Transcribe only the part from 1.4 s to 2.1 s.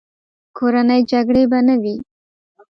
به نه وې.